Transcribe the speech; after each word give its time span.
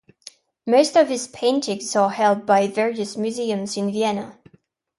Most 0.65 0.95
of 0.97 1.09
his 1.09 1.27
paintings 1.27 1.95
are 1.95 2.09
held 2.09 2.43
by 2.47 2.65
various 2.65 3.15
museums 3.17 3.77
in 3.77 3.91
Vienna. 3.91 4.39